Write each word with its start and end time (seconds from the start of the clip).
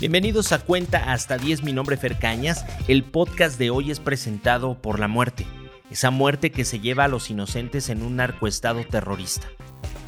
Bienvenidos 0.00 0.52
a 0.52 0.58
Cuenta 0.60 1.12
hasta 1.12 1.36
10, 1.36 1.62
mi 1.62 1.74
nombre 1.74 1.96
es 1.96 2.00
Fer 2.00 2.18
Cañas. 2.18 2.64
El 2.88 3.04
podcast 3.04 3.58
de 3.58 3.68
hoy 3.68 3.90
es 3.90 4.00
presentado 4.00 4.80
por 4.80 4.98
la 4.98 5.08
muerte, 5.08 5.46
esa 5.90 6.10
muerte 6.10 6.50
que 6.50 6.64
se 6.64 6.80
lleva 6.80 7.04
a 7.04 7.08
los 7.08 7.28
inocentes 7.28 7.90
en 7.90 8.02
un 8.02 8.16
narcoestado 8.16 8.82
terrorista. 8.82 9.46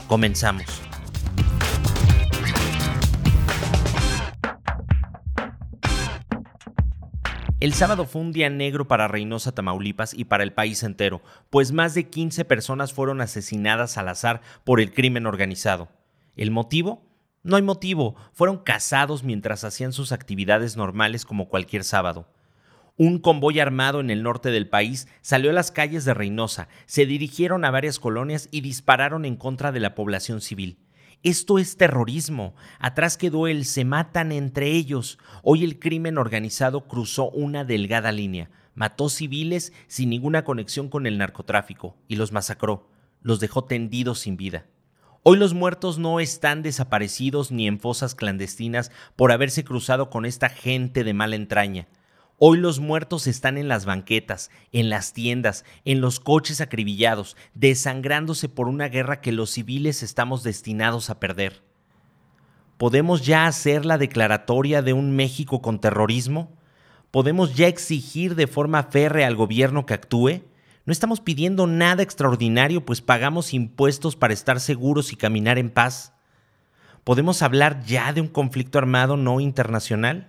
Comenzamos. 0.06 0.64
El 7.60 7.74
sábado 7.74 8.06
fue 8.06 8.22
un 8.22 8.32
día 8.32 8.48
negro 8.48 8.88
para 8.88 9.08
Reynosa, 9.08 9.52
Tamaulipas 9.52 10.14
y 10.14 10.24
para 10.24 10.42
el 10.42 10.54
país 10.54 10.82
entero, 10.84 11.20
pues 11.50 11.70
más 11.70 11.92
de 11.92 12.08
15 12.08 12.46
personas 12.46 12.94
fueron 12.94 13.20
asesinadas 13.20 13.98
al 13.98 14.08
azar 14.08 14.40
por 14.64 14.80
el 14.80 14.94
crimen 14.94 15.26
organizado. 15.26 15.90
¿El 16.34 16.50
motivo? 16.50 17.11
No 17.44 17.56
hay 17.56 17.62
motivo, 17.62 18.14
fueron 18.32 18.58
casados 18.58 19.24
mientras 19.24 19.64
hacían 19.64 19.92
sus 19.92 20.12
actividades 20.12 20.76
normales 20.76 21.24
como 21.24 21.48
cualquier 21.48 21.82
sábado. 21.82 22.28
Un 22.96 23.18
convoy 23.18 23.58
armado 23.58 23.98
en 24.00 24.10
el 24.10 24.22
norte 24.22 24.50
del 24.50 24.68
país 24.68 25.08
salió 25.22 25.50
a 25.50 25.54
las 25.54 25.72
calles 25.72 26.04
de 26.04 26.14
Reynosa, 26.14 26.68
se 26.86 27.04
dirigieron 27.04 27.64
a 27.64 27.72
varias 27.72 27.98
colonias 27.98 28.48
y 28.52 28.60
dispararon 28.60 29.24
en 29.24 29.36
contra 29.36 29.72
de 29.72 29.80
la 29.80 29.96
población 29.96 30.40
civil. 30.40 30.78
Esto 31.24 31.58
es 31.58 31.76
terrorismo. 31.76 32.54
Atrás 32.80 33.16
quedó 33.16 33.46
el 33.46 33.64
se 33.64 33.84
matan 33.84 34.32
entre 34.32 34.70
ellos. 34.70 35.18
Hoy 35.42 35.62
el 35.62 35.78
crimen 35.78 36.18
organizado 36.18 36.86
cruzó 36.86 37.30
una 37.30 37.64
delgada 37.64 38.10
línea. 38.10 38.50
Mató 38.74 39.08
civiles 39.08 39.72
sin 39.86 40.10
ninguna 40.10 40.44
conexión 40.44 40.88
con 40.88 41.06
el 41.06 41.18
narcotráfico 41.18 41.96
y 42.08 42.16
los 42.16 42.32
masacró. 42.32 42.88
Los 43.20 43.38
dejó 43.38 43.64
tendidos 43.64 44.18
sin 44.20 44.36
vida. 44.36 44.66
Hoy 45.24 45.38
los 45.38 45.54
muertos 45.54 45.98
no 46.00 46.18
están 46.18 46.62
desaparecidos 46.62 47.52
ni 47.52 47.68
en 47.68 47.78
fosas 47.78 48.16
clandestinas 48.16 48.90
por 49.14 49.30
haberse 49.30 49.62
cruzado 49.62 50.10
con 50.10 50.26
esta 50.26 50.48
gente 50.48 51.04
de 51.04 51.14
mala 51.14 51.36
entraña. 51.36 51.86
Hoy 52.38 52.58
los 52.58 52.80
muertos 52.80 53.28
están 53.28 53.56
en 53.56 53.68
las 53.68 53.84
banquetas, 53.84 54.50
en 54.72 54.90
las 54.90 55.12
tiendas, 55.12 55.64
en 55.84 56.00
los 56.00 56.18
coches 56.18 56.60
acribillados, 56.60 57.36
desangrándose 57.54 58.48
por 58.48 58.66
una 58.66 58.88
guerra 58.88 59.20
que 59.20 59.30
los 59.30 59.50
civiles 59.50 60.02
estamos 60.02 60.42
destinados 60.42 61.08
a 61.08 61.20
perder. 61.20 61.62
¿Podemos 62.76 63.24
ya 63.24 63.46
hacer 63.46 63.86
la 63.86 63.98
declaratoria 63.98 64.82
de 64.82 64.92
un 64.92 65.14
México 65.14 65.62
con 65.62 65.80
terrorismo? 65.80 66.50
¿Podemos 67.12 67.54
ya 67.54 67.68
exigir 67.68 68.34
de 68.34 68.48
forma 68.48 68.82
férrea 68.82 69.28
al 69.28 69.36
gobierno 69.36 69.86
que 69.86 69.94
actúe? 69.94 70.42
No 70.84 70.92
estamos 70.92 71.20
pidiendo 71.20 71.66
nada 71.66 72.02
extraordinario, 72.02 72.84
pues 72.84 73.00
pagamos 73.00 73.54
impuestos 73.54 74.16
para 74.16 74.34
estar 74.34 74.58
seguros 74.58 75.12
y 75.12 75.16
caminar 75.16 75.58
en 75.58 75.70
paz. 75.70 76.12
¿Podemos 77.04 77.42
hablar 77.42 77.84
ya 77.84 78.12
de 78.12 78.20
un 78.20 78.28
conflicto 78.28 78.78
armado 78.78 79.16
no 79.16 79.38
internacional? 79.40 80.28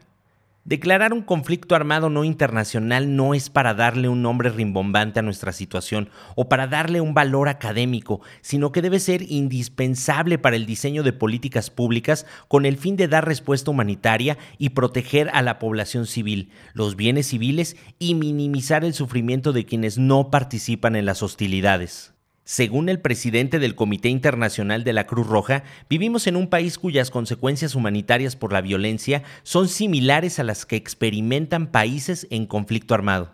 Declarar 0.66 1.12
un 1.12 1.24
conflicto 1.24 1.76
armado 1.76 2.10
no 2.10 2.24
internacional 2.24 3.18
no 3.18 3.34
es 3.34 3.50
para 3.50 3.74
darle 3.74 4.08
un 4.08 4.22
nombre 4.22 4.50
rimbombante 4.50 5.20
a 5.20 5.22
nuestra 5.22 5.52
situación 5.52 6.10
o 6.36 6.48
para 6.48 6.68
darle 6.68 7.02
un 7.02 7.14
valor 7.14 7.50
académico, 7.50 8.22
sino 8.40 8.72
que 8.72 8.82
debe 8.82 9.02
ser 9.02 9.30
indispensable 9.30 10.38
para 10.38 10.56
el 10.56 10.66
diseño 10.66 11.04
de 11.04 11.12
políticas 11.12 11.70
públicas 11.70 12.26
con 12.48 12.66
el 12.66 12.78
fin 12.78 12.96
de 12.96 13.10
dar 13.10 13.28
respuesta 13.28 13.72
humanitaria 13.72 14.38
y 14.58 14.70
proteger 14.70 15.30
a 15.34 15.42
la 15.42 15.60
población 15.60 16.06
civil, 16.06 16.50
los 16.74 16.96
bienes 16.96 17.28
civiles 17.28 17.76
y 18.00 18.16
minimizar 18.16 18.86
el 18.86 18.94
sufrimiento 18.94 19.52
de 19.52 19.66
quienes 19.66 19.98
no 19.98 20.32
participan 20.32 20.96
en 20.96 21.06
las 21.06 21.24
hostilidades. 21.24 22.13
Según 22.46 22.90
el 22.90 23.00
presidente 23.00 23.58
del 23.58 23.74
Comité 23.74 24.10
Internacional 24.10 24.84
de 24.84 24.92
la 24.92 25.08
Cruz 25.08 25.28
Roja, 25.28 25.64
vivimos 25.90 26.28
en 26.28 26.36
un 26.36 26.50
país 26.50 26.78
cuyas 26.78 27.10
consecuencias 27.10 27.74
humanitarias 27.74 28.36
por 28.36 28.52
la 28.52 28.60
violencia 28.60 29.24
son 29.44 29.70
similares 29.70 30.40
a 30.40 30.44
las 30.44 30.66
que 30.66 30.76
experimentan 30.76 31.72
países 31.72 32.28
en 32.32 32.46
conflicto 32.46 32.94
armado. 32.94 33.32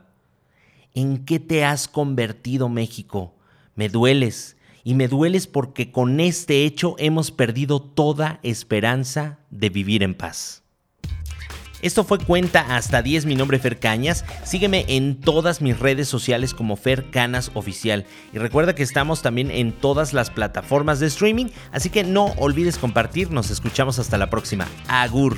¿En 0.93 1.25
qué 1.25 1.39
te 1.39 1.65
has 1.65 1.87
convertido, 1.87 2.69
México? 2.69 3.35
Me 3.75 3.89
dueles, 3.89 4.57
y 4.83 4.93
me 4.93 5.07
dueles 5.07 5.47
porque 5.47 5.91
con 5.91 6.19
este 6.19 6.65
hecho 6.65 6.95
hemos 6.99 7.31
perdido 7.31 7.81
toda 7.81 8.39
esperanza 8.43 9.39
de 9.49 9.69
vivir 9.69 10.03
en 10.03 10.13
paz. 10.13 10.63
Esto 11.81 12.03
fue 12.03 12.19
Cuenta 12.19 12.75
hasta 12.75 13.01
10, 13.01 13.25
mi 13.25 13.35
nombre 13.35 13.57
es 13.57 13.63
Fer 13.63 13.79
Cañas. 13.79 14.25
Sígueme 14.43 14.85
en 14.89 15.19
todas 15.19 15.61
mis 15.61 15.79
redes 15.79 16.07
sociales 16.07 16.53
como 16.53 16.75
Fer 16.75 17.09
Canas 17.09 17.51
Oficial. 17.53 18.05
Y 18.33 18.37
recuerda 18.37 18.75
que 18.75 18.83
estamos 18.83 19.21
también 19.21 19.49
en 19.51 19.71
todas 19.71 20.13
las 20.13 20.29
plataformas 20.29 20.99
de 20.99 21.07
streaming, 21.07 21.47
así 21.71 21.89
que 21.89 22.03
no 22.03 22.33
olvides 22.37 22.77
compartir. 22.77 23.31
Nos 23.31 23.49
escuchamos 23.49 23.97
hasta 23.99 24.17
la 24.17 24.29
próxima. 24.29 24.67
Agur. 24.87 25.37